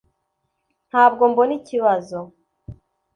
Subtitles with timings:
[0.89, 2.19] ntabwo mbona ikibazo